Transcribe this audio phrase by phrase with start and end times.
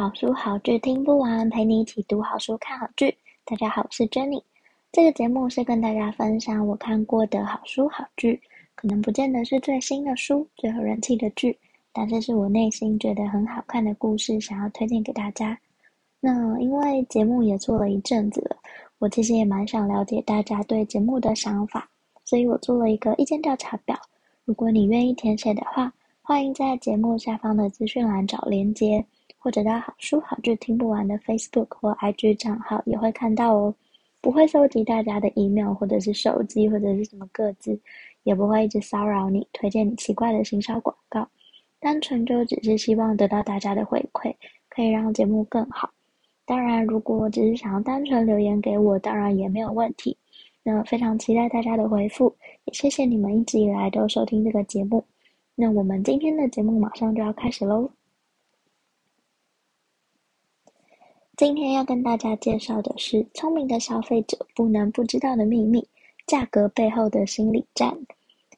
[0.00, 3.14] 好书好剧听不完，陪你一起读好书看好剧。
[3.44, 4.42] 大家好，我是 Jenny。
[4.90, 8.40] 这个节目是跟大家分享我看过的好书好剧，
[8.74, 11.54] 可能不见得是最新的书、最有人气的剧，
[11.92, 15.60] 但这是我内心觉得很好看的故事，想要推荐给大家。
[16.18, 18.56] 那因为节目也做了一阵子了，
[19.00, 21.86] 我其实也蛮想了解大家对节目的想法，
[22.24, 23.94] 所以我做了一个意见调查表。
[24.46, 29.04] 如果你愿意填写的话，欢迎在节目下方的资讯栏找连接。
[29.40, 33.74] 或者到好书好剧听不完的 Facebook 或 IG 账号也会看到哦，
[34.20, 37.80] 不会收集大家的 email 或者是手机或者是什么个资，
[38.24, 41.26] 也不会一直骚扰你，推荐你奇怪的行销广告，
[41.80, 44.30] 单纯就只是希望得到大家的回馈，
[44.68, 45.90] 可以让节目更好。
[46.44, 50.14] 当然，如果只是想要单纯留言给我，当然也没有问题。
[50.62, 52.34] 那非常期待大家的回复，
[52.66, 55.02] 也谢谢你们一直以来都收听这个节目。
[55.54, 57.90] 那我们今天的节目马上就要开始喽。
[61.40, 65.82] 今天要跟大家介绍的是《聪明的消费者不能不知道的秘密：
[66.26, 67.90] 价格背后的心理战》。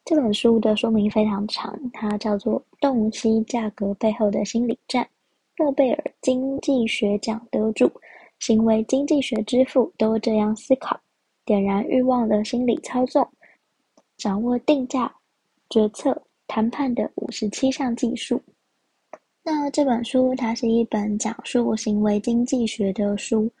[0.03, 5.01] 这本书的说明非常长，它叫做《洞悉价格背后的心理战》。
[5.63, 7.89] 诺贝尔经济学奖得主、
[8.39, 10.99] 行为经济学之父都这样思考：
[11.45, 13.25] 点燃欲望的心理操纵，
[14.17, 15.09] 掌握定价、
[15.69, 18.41] 决策、谈判的五十七项技术。
[19.45, 23.51] 那这本书它是一本讲述行为经济学的书，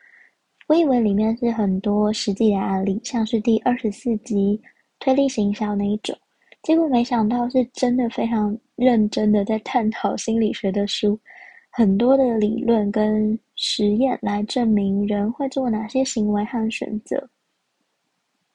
[0.67, 4.59] 我以为里面是很多实际的案例，像是第二十四集
[4.99, 6.17] 推力行销那一种，
[6.61, 11.19] 结果没想到是真的非常认真的在探讨心理学的书，
[11.69, 17.29] 很多的理论跟实验来证明人会做哪些行为和选择。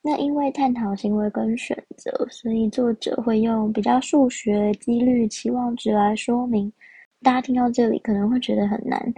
[0.00, 6.72] 那因为探讨行为跟选择，所以作者会用比较数学、几率、期望值来说明。
[7.20, 9.12] 大家听到这里可能会觉得很难，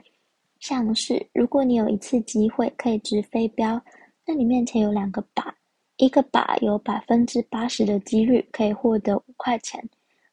[0.58, 3.80] 像是如果你有一次机会可以掷飞镖，
[4.26, 5.52] 那你面前有两个靶，
[5.96, 9.86] 一个靶有百分之八十的几率可以获得五块钱，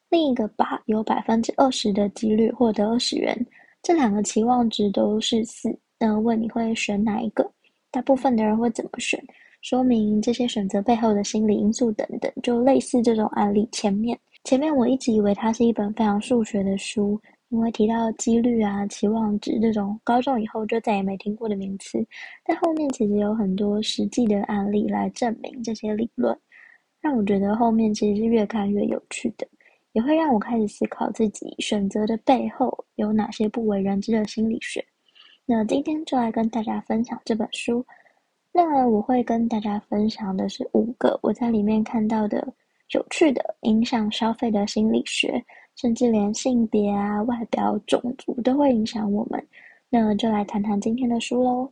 [0.09, 3.37] 另一个靶有百分之二十的几率获得二十元，
[3.83, 7.49] 这两个期望值都是四，那问你会选哪一个？
[7.91, 9.21] 大部分的人会怎么选？
[9.61, 13.67] 说明这些选择背后的心理因素等等，就类似这种案例。
[13.73, 17.19] 前面前面我一直以为它是一本非常数学的书。
[17.49, 22.05] 因为提到几率啊、期望值这种高中以后就再也没听过的名词，
[22.43, 26.37] 但后面其实有很多实际的案例来证明这些理论，
[26.99, 29.47] 让我觉得后面其实是越看越有趣的，
[29.93, 34.83] 也会让我开始思考自己选择的背后有哪些不为人知的心理学。
[35.45, 37.85] 那今天就来跟大家分享这本书。
[38.51, 42.45] 那我会跟大家分享的是五个我在里面看到的
[42.91, 45.41] 有趣的影响消费的心理学。
[45.77, 49.47] 甚至连性别啊、外表、种族都会影响我们。
[49.89, 51.71] 那就来谈谈今天的书喽。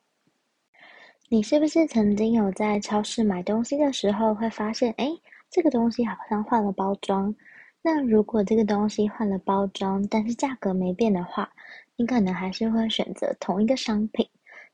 [1.27, 5.09] 你是不是曾经有在超市买东西的时候，会发现，哎，
[5.49, 7.35] 这个东西好像换了包装？
[7.81, 11.51] 那如果这个东西换了包装，但是价格没变的话，
[11.95, 14.27] 你可能还是会选择同一个商品。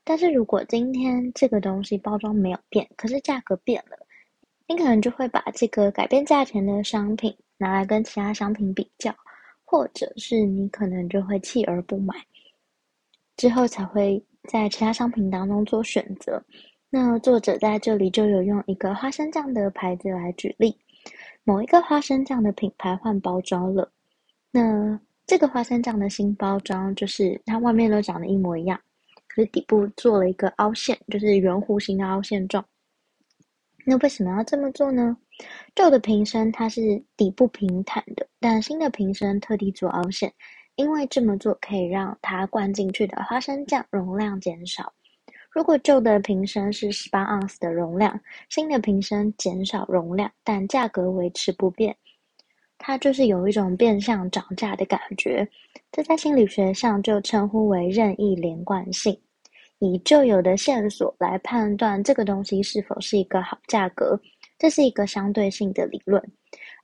[0.04, 3.96] 但是如果今天这个东西包装没有变，可是价格变了，
[4.68, 9.14] 你可能就会把这个改变价钱的商品拿来跟其他商品比较。
[9.72, 12.14] 或者是你可能就会弃而不买，
[13.38, 16.44] 之后才会在其他商品当中做选择。
[16.90, 20.76] 那作者在这里就有用一个花生酱的牌子来举例，
[21.42, 23.90] 某一个花生酱的品牌换包装了，
[24.50, 28.78] 那这个花生酱的新包装就是它外面都长得一模一样，
[29.26, 32.62] 可是底部做了一个凹陷，就是圆弧形的凹陷状。
[33.86, 35.16] 那为什么要这么做呢？
[35.74, 40.32] 旧的瓶身它是底部平坦的，但新的瓶身特地做凹陷，
[40.76, 44.92] 因为这么做可以让它灌进去的花生酱容量减少。
[45.50, 48.18] 如果旧的瓶身是十八盎司的容量，
[48.48, 51.94] 新的瓶身减少容量，但价格维持不变，
[52.78, 55.46] 它就是有一种变相涨价的感觉。
[55.90, 59.18] 这在心理学上就称呼为任意连贯性。
[59.78, 64.18] 以旧有的线索来判断这个东西是否是一个好价格，
[64.62, 66.22] 这是一个相对性的理论。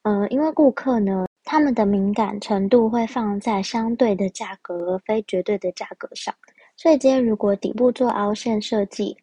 [0.03, 6.35] 呃，因为顾客呢，他们的敏感程度会放在相对的价格而非绝对的价格上，
[6.77, 9.17] 所以今天如果底部做凹陷设计，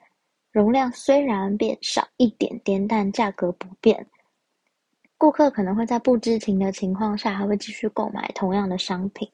[0.53, 4.07] 容量虽然变少一点点，但价格不变，
[5.17, 9.29] 顾客可能会在不知情的情况下，还会继续购买同样的商品。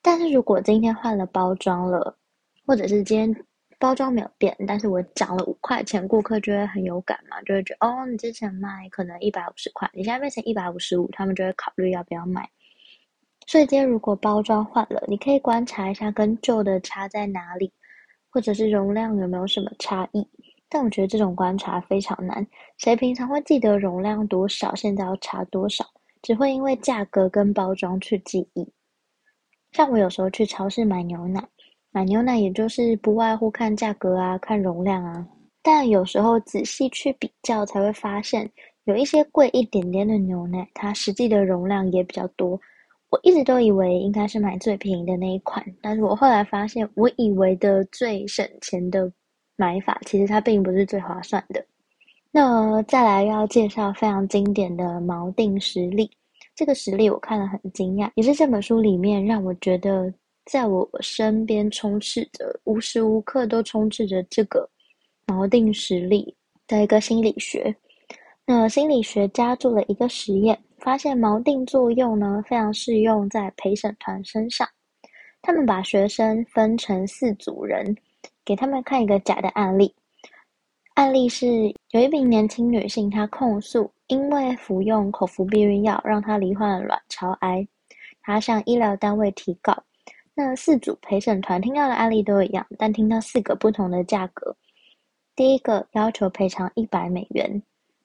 [0.00, 2.16] 但是如果今天换了包装了，
[2.64, 3.44] 或者是今天
[3.78, 12.48] 包装没有变，但是我涨了五块钱，顾客就会很有感嘛，就会觉得哦，你之前卖可能一百五十块，你现在变成一百五十五，他们就会考虑要不要买。
[13.46, 17.72] 所以今天如果包装换了，你可以观察一下跟旧的差在哪里，
[18.30, 20.28] 或者是容量有没有什么差异。
[20.68, 22.46] 但我觉得这种观察非常难，
[22.76, 25.86] 谁平常会记得容量多少，现在要差多少？
[26.20, 28.70] 只会因为价格跟包装去记忆。
[29.72, 31.42] 像我有时候去超市买牛奶，
[31.98, 35.26] 买牛奶也就是不外乎看价格啊，看容量啊。
[35.60, 38.48] 但有时候仔细去比较，才会发现
[38.84, 42.50] 有一些贵一点点的牛奶，它实际的容量也比较多。
[43.10, 49.12] 我一直都以为应该是买最便宜的那一款，但是我后来发现，我以为的最省钱的
[49.56, 51.66] 买法，其实它并不是最划算的。
[52.30, 56.08] 那再来要介绍非常经典的锚定实例，
[56.54, 60.14] 这个实例我看了很惊讶，也是这本书里面让我觉得，
[60.50, 64.68] 在我身边充斥着，无时无刻都充斥着这个
[65.26, 66.34] 锚定实力
[66.66, 67.76] 的一个心理学。
[68.46, 70.58] 那心理学家做了一个实验。
[70.78, 74.66] 发现锚定作用呢，非常适用在陪审团身上。
[75.42, 77.96] 他们把学生分成四组人，
[78.44, 79.92] 给他们看一个假的案例。
[80.94, 81.46] 案例是
[81.90, 87.66] 有一名年轻女性，她控诉因为服用口服避孕药，让她罹患卵巢癌。
[88.22, 89.76] 她向医疗单位提告。
[90.40, 94.54] 那四组陪审团听到的案例都一样，但听到四个不同的价格。
[95.34, 97.60] 第一个要求赔偿一百美元。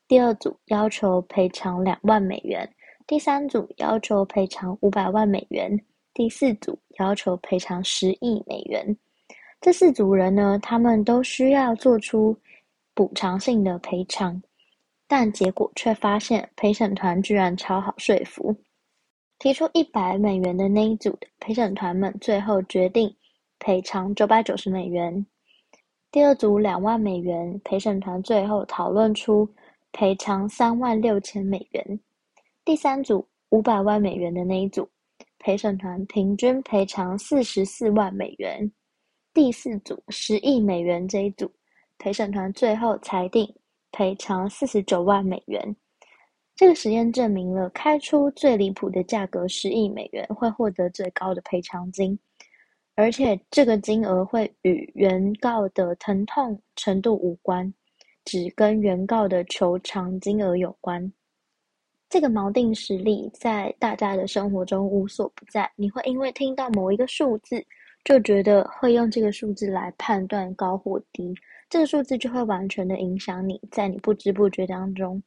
[0.08, 2.68] 第二组要求赔偿两万美元，
[3.06, 5.80] 第三组要求赔偿五百万美元，
[6.12, 8.98] 第四组要求赔偿十亿美元。
[9.62, 12.36] 这四组人呢，他们都需要做出
[12.96, 14.42] 补偿性的赔偿，
[15.08, 18.56] 但结果却发现陪审团居然超好说服。
[19.44, 23.14] 提出一百美元的那一组的陪审团们，最后决定
[23.60, 25.26] 赔偿九百九十美元。
[26.10, 29.46] 第二组两万美元，陪审团最后讨论出。
[29.92, 32.00] 赔偿三万六千美元，
[32.64, 34.90] 第三组五百万美元的那一组，
[35.40, 38.72] 陪审团平均赔偿四十四万美元。
[39.34, 41.52] 第四组十亿美元这一组，
[42.00, 43.54] 陪审团最后裁定
[43.92, 45.76] 赔偿四十九万美元。
[46.64, 52.18] 这个实验证明了，开出最离谱的价格十亿美元会获得最高的赔偿金，
[52.96, 57.74] 而且这个金额会与原告的疼痛程度无关。
[58.24, 61.12] 只跟原告的求偿金额有关。
[62.10, 65.70] 这个锚定实力在大家的生活中无所不在。
[65.76, 67.62] 你会因为听到某一个数字，
[68.06, 71.36] 就觉得会用这个数字来判断高或低。
[71.70, 75.22] 这个数字就会完全的影响你，在你不知不觉当中，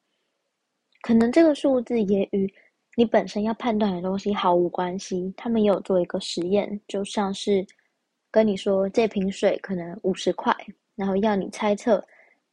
[1.02, 2.52] 可能这个数字也与
[2.96, 5.32] 你本身要判断的东西毫无关系。
[5.36, 7.66] 他们也有做一个实验，就像是
[8.30, 10.54] 跟你说这瓶水可能五十块，
[10.94, 12.04] 然后要你猜测。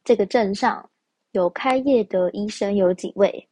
[0.04, 0.86] 这个镇上
[1.32, 3.48] 有开业的医生有几位？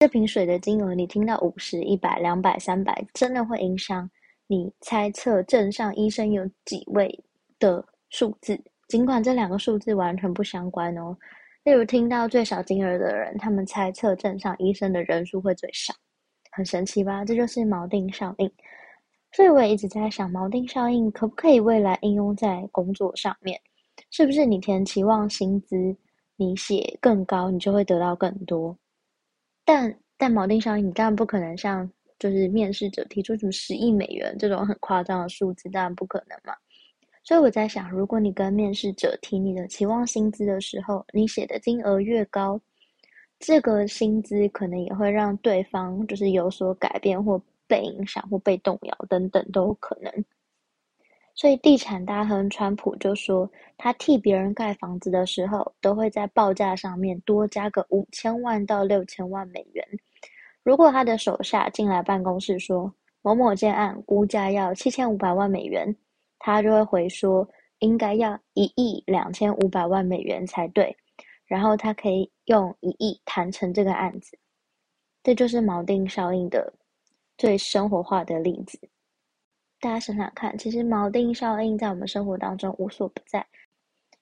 [0.00, 4.10] 这瓶水的金额，你听到五十、一百、两百、三百，真的会影响
[4.48, 7.16] 你猜测镇上医生有几位
[7.60, 8.60] 的数字。
[8.88, 11.16] 尽管这两个数字完全不相关哦。
[11.64, 15.94] 例如，听到最少金额的人，他们猜测镇上医生的人数会最少，
[16.50, 17.24] 很神奇吧？
[17.24, 18.50] 这就是锚定效应。
[19.30, 23.60] 所以我也一直在想，锚定效应可不可以未来应用在工作上面？
[24.10, 25.96] 是不是你填期望薪资，
[26.36, 28.76] 你写更高，你就会得到更多？
[29.64, 31.88] 但但锚定效应，你当然不可能像
[32.18, 36.54] 就是面试者提出什么十亿美元这种很夸张的数字，当然不可能嘛。
[37.24, 42.60] 所以我在想，如果你跟面试者提你的期望薪资的时候，你写的金额越高，
[43.38, 50.12] 这个薪资可能也会让对方就是有所改变，或被影响，或被动摇等等都有可能。
[51.34, 59.86] 所以，地产大亨川普就说，他替别人盖房子的时候，都会在报价上面多加个五千万到六千万美元。
[60.62, 65.96] 如果他的手下进来办公室说某某件案估价要七千五百万美元，
[66.44, 70.94] 他就会回说应该要一亿两千五百万美元才对。
[71.46, 74.36] 然后他可以用一亿谈成这个案子。
[75.22, 76.72] 这就是锚定效应的
[77.38, 78.76] 最生活化的例子。
[79.78, 83.46] 大家想想看，其实锚定效应在我们生活当中无所不在，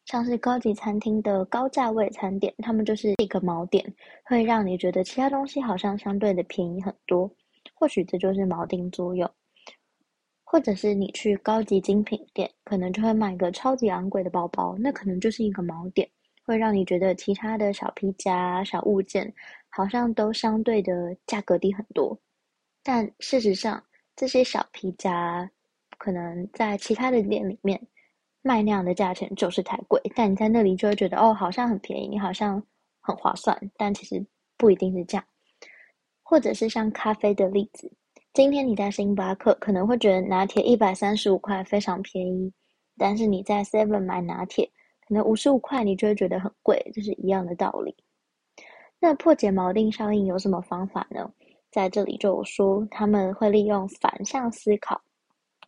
[0.05, 7.31] 像是高级餐厅的高价位餐点，他们就是一个锚点，会让你觉得其他东西好像相对的便宜很多。
[7.75, 9.31] 或许这就是锚定作用。
[10.53, 16.11] 或者是你去高级精品店，可能就会买个超级昂贵的包包，那可能就是一个锚点，
[16.45, 19.33] 会让你觉得其他的小皮夹、小物件
[19.69, 22.21] 好像都相对的价格低很多。
[22.83, 23.81] 但事实上，
[24.17, 25.49] 这些小皮夹
[25.99, 27.81] 可能在其他的店里面
[28.43, 32.61] 卖那样的价钱就是太贵，但你在那里就会觉得哦，好像很便宜，你好像
[32.99, 34.27] 很划算，但其实
[34.57, 35.25] 不一定是这样。
[36.25, 37.89] 或者是像咖啡的例子。
[38.33, 42.53] 今天你在星巴克可能会觉得拿铁一百三十五块非常便宜，
[42.97, 44.71] 但是你在 Seven 买拿铁
[45.09, 47.93] 可能五十五块，你就会觉得很贵，这是一样的道理。
[49.01, 51.29] 那破解锚定效应有什么方法呢？
[51.73, 55.01] 在这里就有说他们会利用反向思考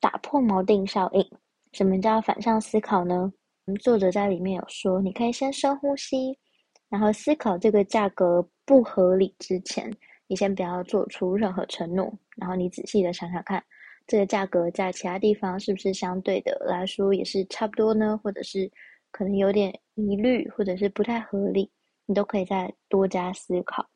[0.00, 1.30] 打破锚定效应。
[1.72, 3.32] 什么叫反向思考呢？
[3.80, 6.38] 作者在里面有说，你可以先深呼吸，
[6.88, 9.92] 然后思考这个价格不合理之前。
[10.32, 13.62] 你先不要做出任何承诺，然后你仔细的想想看，
[14.06, 18.18] 这个价格在其他地方是不是相对的来说也是差不多呢？
[18.24, 18.70] 或者是
[19.10, 21.70] 可能有点疑虑，或者是不太合理，
[22.06, 23.86] 你都可以再多加思考。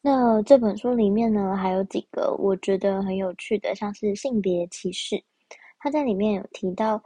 [0.00, 5.22] 那这本书里面呢，还有几个我觉得很有趣的，像是性别歧视，
[5.78, 6.98] 他在里面有提到，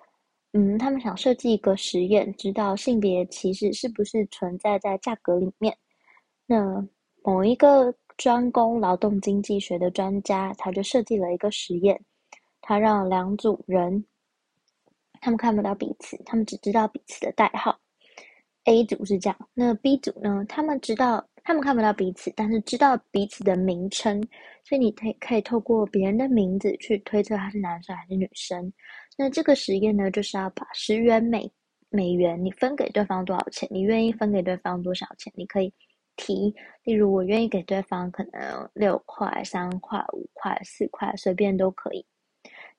[0.53, 5.77] 嗯，他们想设计一个实验，知道性别歧视是不是存在在价格里面。
[6.47, 6.87] 那
[7.27, 12.01] 某一个专攻劳动经济学的专家，他就设计了一个实验，
[12.61, 14.05] 他让两组人，
[15.21, 17.77] 他们看不到彼此，他们只知道彼此的代号。
[18.67, 20.45] A 组是这样，那 B 组呢？
[20.49, 24.23] 他们知道，他们看不到彼此，但是知道彼此的名称，
[24.63, 28.73] 所以你可以可以透过别人的名字去推测他是男生还是女生。
[29.19, 31.51] 那这个实验呢，就是要把十元美
[31.91, 33.69] 美元，你分给对方多少钱？
[33.73, 35.33] 你愿意分给对方多少钱？
[35.35, 35.75] 你可以。
[36.17, 36.55] 提，
[36.85, 42.05] 例如我愿意给对方可能六块、三块、五块、四块，随便都可以。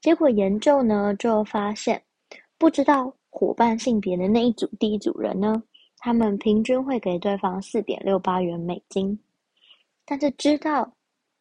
[0.02, 2.02] 结果研究呢，就发现
[2.58, 5.62] 不知道伙伴性别的那一组第一组人呢，
[5.98, 9.20] 他们平均会给对方四点六八元美金，
[10.06, 10.92] 但是知道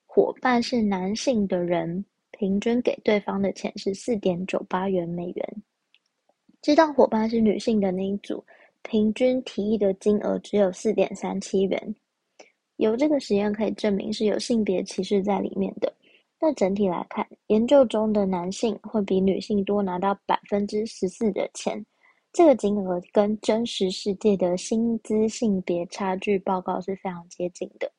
[0.07, 5.62] 伙伴是男性的人，平均给对方的钱是四点九八元美元。
[6.62, 8.45] 知道伙伴是女性的那一组。
[8.88, 11.95] 平均提议的金额只有四点三七元，
[12.76, 15.93] 由这个实验可以证明是有性别歧视在里面的。
[16.40, 21.85] 那整体来看，研究中的男性会比女性多拿到百分之十四的钱，
[22.33, 27.90] 这个金额跟真实世界的薪资性别差距报告是非常接近的。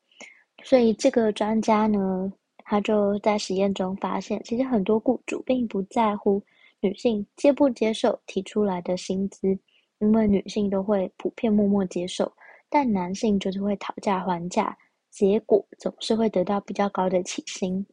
[0.64, 2.32] 所以这个专家呢，
[2.64, 6.42] 他就在实验中发现，其实很多雇主并不在乎
[6.80, 9.58] 女性接不接受提出来的薪资。
[10.00, 12.32] 因为女性都会普遍默默接受，
[12.68, 14.76] 但男性就是会讨价还价，
[15.10, 17.84] 结果总是会得到比较高的起薪。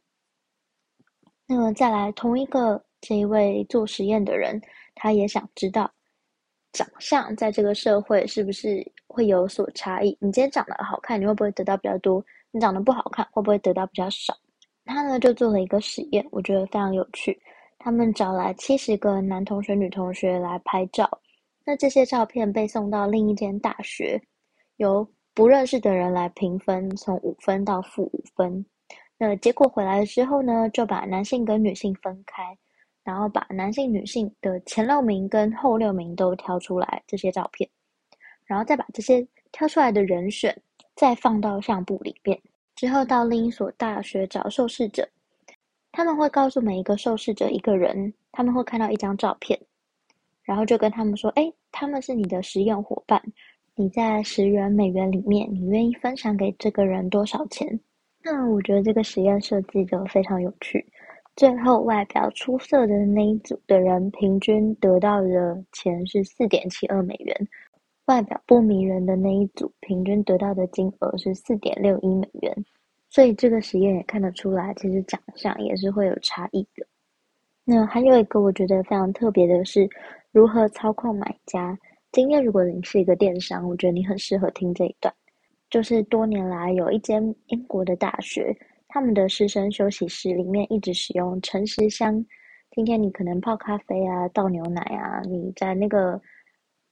[1.46, 4.60] 那么再来，同一个这一位做实验的人，
[4.94, 5.90] 他也想知道
[6.72, 10.16] 长相在这个社会是不是会有所差异。
[10.20, 12.24] 你今天长得好看，你会不会得到比较多？
[12.50, 14.34] 你长得不好看，会不会得到比较少？
[14.84, 17.36] 他呢就做了一个实验，我觉得非常有趣。
[17.78, 21.08] 他们找来七十个男同学、女同学来拍照。
[21.66, 24.22] 那这些照片被送到另一间大学，
[24.76, 28.64] 由不认识的人来评分，从五分到负五分。
[29.18, 32.56] 那结果回来了之后呢，就把男性跟女性分开，
[33.02, 37.68] 然后把男性、女性的前六名跟后六名都挑出来这些照片，
[38.44, 40.56] 然后再把这些挑出来的人选
[40.94, 42.40] 再放到相簿里边，
[42.76, 45.08] 之后到另一所大学找受试者，
[45.90, 49.58] 他们会告诉每一个受试者一个人，他们会看到一张照片。
[50.46, 53.20] 然后就跟他们说：“诶，他们是你的实验伙伴，
[53.74, 57.78] 你在十元美元里面，你愿意分享给这个人多少钱？”
[58.22, 60.86] 那我觉得这个实验设计就非常有趣。
[61.34, 67.48] 最后，外表出色的那一组的人平均得到的钱是四点七二美元，
[68.06, 72.64] 外表不迷人的那一组平均得到的金额是四点六一美元。
[73.10, 76.86] 所以这个实验也看得出来，其实长相也是会有差异的。
[77.68, 79.88] 那还有一个我觉得非常特别的是。
[80.32, 81.78] 如何操控买家？
[82.12, 85.10] 今天如果你是一个电商，我觉得你很适合听这一段。
[85.70, 88.54] 就是多年来有一间英国的大学，
[88.86, 92.22] 他们的师生休息室里面一直使用诚实箱。
[92.72, 96.20] 今天你可能泡咖啡啊、倒牛奶啊，你在那个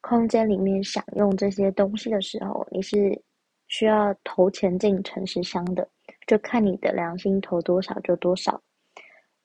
[0.00, 3.20] 空间里面享用这些东西的时候，你是
[3.68, 5.86] 需要投钱进诚实箱的，
[6.26, 8.58] 就看你的良心投多少就多少，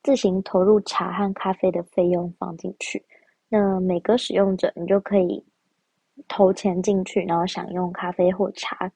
[0.03, 3.03] 自行投入茶和咖啡的费用放进去。
[3.50, 5.44] 那每个使用者，你就可以
[6.27, 8.91] 投钱进去，然后享用咖啡或茶。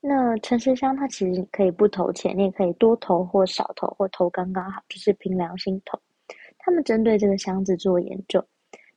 [0.00, 5.98] 那陈时香它其实可以不投钱，你也可以多投或少投或投刚刚好，就是凭良心投。
[6.58, 8.44] 他们针对这个箱子做研究，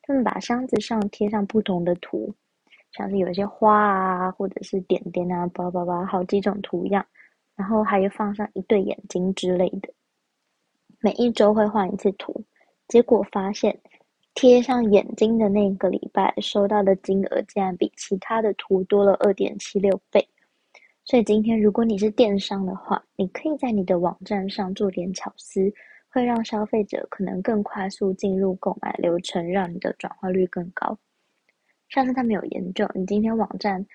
[0.02, 2.34] 他们把箱子上贴上不同的图，
[2.92, 7.06] 像是有一些花啊，或者是点点啊，叭叭叭，好几种图样，
[7.56, 9.94] 然后还有放上一对眼睛之类的。
[11.00, 12.44] 每一周会换一次图，
[12.88, 13.80] 结果发现
[14.34, 20.28] 贴上眼睛的那个礼拜收到的金额竟然比其他的图多了二点七六倍。
[21.06, 25.72] 所以今天，如果你是电商的话，你可以在你的网站上做点巧思，
[26.10, 30.98] 会让消费者可能更快速进入购买流程，让你的转化率更高。
[31.88, 33.86] 上次他们有研究，你今天网站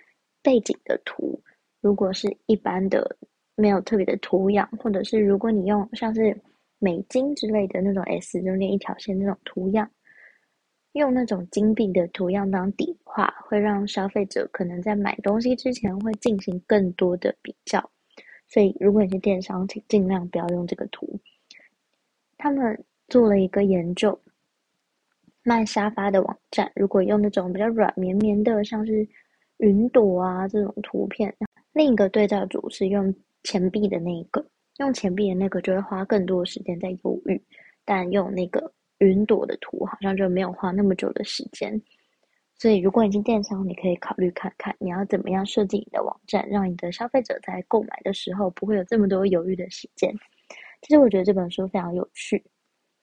[0.42, 1.38] 背景的图，
[1.82, 3.16] 如果是一般的
[3.56, 6.34] 没有特别的图样，或者是如果你用像是
[6.82, 9.88] 美金之类的那种 S 中间一条线那种图样。
[10.94, 17.80] 用那种金币的图样当底画，会让消费者可能在买东西之前会进行更多的比较。
[18.48, 21.18] 所以，如果你是电商，请尽量不要用这个图。
[22.36, 24.20] 他们做了一个研究，
[25.44, 29.08] 卖沙发的网站，如果用那种比较软绵绵的，像是
[29.58, 31.34] 云朵啊这种图片，
[31.72, 34.44] 另一个对照组是用钱币的那一个，
[34.78, 37.42] 用钱币的那个就会花更多的时间在犹豫，
[37.84, 38.72] 但用那个。
[38.98, 41.82] 云朵的图好像就没有花那么久的时间，
[42.54, 50.14] 所以如果你是电商，你可以考虑看看你要怎么样设计你的网站，让你的消费者在购买的时候不会有这么多犹豫的时间。
[50.82, 52.44] 其实我觉得这本书非常有趣，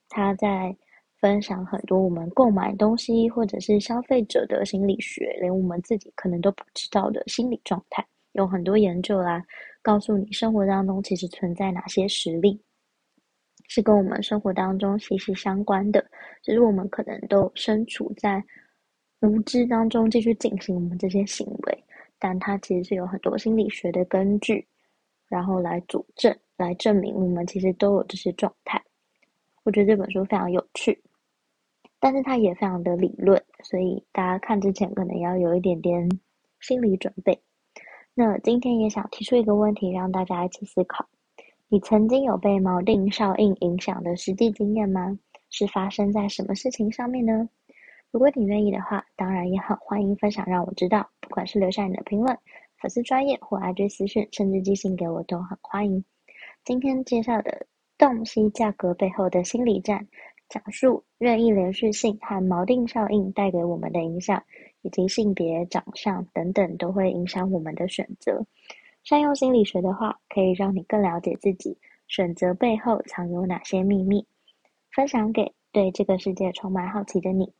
[0.07, 0.73] 他在
[1.19, 8.07] 分享很多我们购买东西或者是消费者的心理学，连我们自己可能都不知道的心理状态，
[8.39, 9.45] 有很多研究来
[9.81, 12.59] 告诉你生活当中其实存在哪些实例。
[13.67, 16.03] 是跟我们生活当中息息相关的，
[16.41, 18.43] 只是我们可能都身处在
[19.19, 21.83] 无知当中继续进行我们这些行为，
[22.17, 24.65] 但它其实是有很多心理学的根据，
[25.27, 28.81] 然后来佐证、来证明我们其实都有这些状态。
[29.63, 30.99] 我觉得这本书非常有趣，
[31.99, 36.09] 但是它也非常的理论，所以大家看之前可能要有一点点
[36.59, 37.39] 心理准备。
[38.13, 41.07] 那今天也想提出一个问题，让大家一起思考。
[41.69, 45.17] 你曾经有被锚定效应影响的实际经验吗？
[45.49, 47.47] 是发生在什么事情上面呢？
[48.11, 51.09] 如果你愿意的话，当然也很欢迎分享，让我知道。
[51.21, 52.37] 不管是留下你的评论、
[52.81, 56.03] 粉丝专业或 IG 私讯，甚至寄信给我，都很欢迎。
[56.65, 57.67] 今天介绍的
[57.97, 60.07] 洞悉价格背后的心理战，
[60.49, 64.43] 讲述任意连续性和锚定效应带给我们的影响，
[64.81, 68.45] 以及性别、长相等等都会影响我们的选择。
[69.03, 74.25] 善用心理学的话，可以让你更了解自己，选择背后藏有哪些秘密，
[74.91, 77.53] 分享给对这个世界充满好奇的你。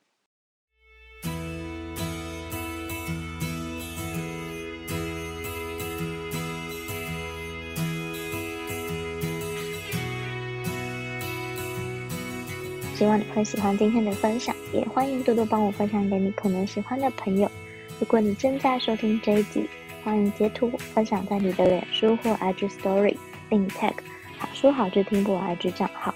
[12.99, 17.49] 希望你会喜欢今天的分享，也欢迎多多帮我分享给你可能喜欢的朋友。
[17.97, 19.65] 如果你正在收听这一集，
[20.03, 23.15] 欢迎截图分享在你的脸书或 IG Story，
[23.47, 23.93] 并 tag
[24.37, 26.13] 好书好剧听不完 IG 账号。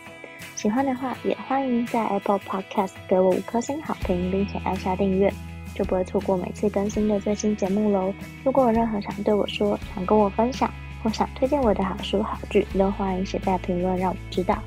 [0.58, 5.32] 喜欢的话，也欢迎在 Apple Podcast 给我五颗星好评，并且按下订阅，
[5.74, 8.14] 就不会错过每次更新的最新节目喽。
[8.44, 10.70] 如果有任何想对我说、想跟我分享
[11.02, 14.62] 或想推荐我的好书好剧，都欢迎写在评论让我知道，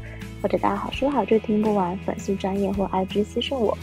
[0.47, 3.77] 或者到好书好剧听不完粉丝专业或 IG 私信我。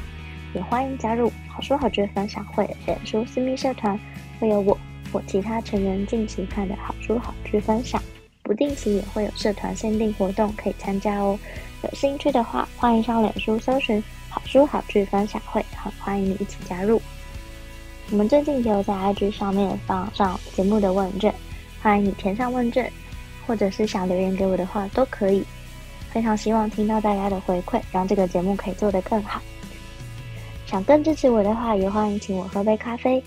[0.56, 4.00] 也欢迎加入好书好剧分享会脸书私密社团，
[4.40, 4.78] 会有我。
[5.12, 8.02] 或其他成员近期看的好书好剧分享，
[8.44, 11.38] 不定期也会有社团限定活动可以参加哦。
[11.84, 17.02] 有兴趣的话，欢迎上脸书搜寻“好书好剧分享会”，很欢迎你一起加入。
[18.10, 21.36] 我们最近也有在 IG 上面放上节目的问卷，
[21.82, 22.90] 欢迎你填上问卷，
[23.46, 25.44] 或者是想留言给我的话都可以。
[26.14, 29.42] 非常希望听到大家的回馈，让这个节目可以做得更好。
[30.68, 33.22] 想更支持我的话，也欢迎请我喝杯咖啡。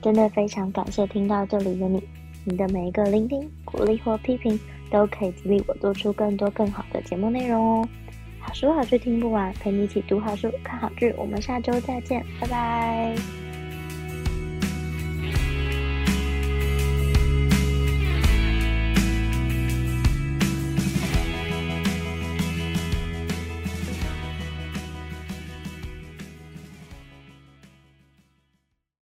[0.00, 2.02] 真的非常感谢听到这里的你，
[2.44, 4.58] 你的每一个聆听、鼓励或批评，
[4.90, 7.88] 都可以激励我做出更多更好的节目内容哦。
[8.40, 11.14] 好书好剧听不完，陪你一起读好书、看好剧。
[11.16, 13.41] 我们下周再见，拜拜。